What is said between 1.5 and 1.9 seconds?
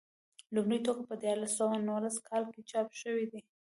سوه